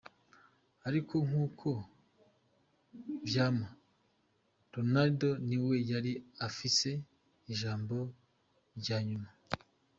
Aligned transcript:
Ariko 0.87 1.15
nk'uko 1.27 1.69
vyama, 3.27 3.67
Ronaldo 4.75 5.29
ni 5.47 5.57
we 5.65 5.75
yari 5.91 6.13
afise 6.47 6.89
ijambo 7.51 7.97
rya 8.79 8.97
nyuma. 9.09 9.29